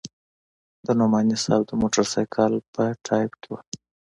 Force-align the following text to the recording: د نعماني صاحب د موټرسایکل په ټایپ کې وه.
د 0.85 0.87
نعماني 0.99 1.37
صاحب 1.43 1.61
د 1.67 1.71
موټرسایکل 1.81 2.53
په 2.73 2.83
ټایپ 3.05 3.31
کې 3.41 3.49
وه. 3.53 3.59